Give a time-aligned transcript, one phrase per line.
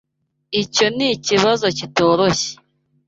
[0.61, 2.51] Icyo nikibazo kitoroshye.